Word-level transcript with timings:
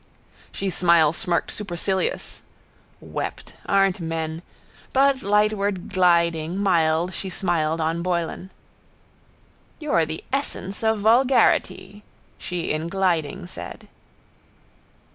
She 0.51 0.69
smilesmirked 0.71 1.51
supercilious 1.51 2.41
(wept! 2.99 3.53
aren't 3.67 3.99
men?), 3.99 4.41
but, 4.93 5.21
lightward 5.21 5.93
gliding, 5.93 6.57
mild 6.57 7.13
she 7.13 7.29
smiled 7.29 7.79
on 7.79 8.01
Boylan. 8.01 8.49
—You're 9.77 10.07
the 10.07 10.23
essence 10.33 10.81
of 10.81 11.01
vulgarity, 11.01 12.03
she 12.39 12.71
in 12.71 12.87
gliding 12.87 13.45
said. 13.45 13.87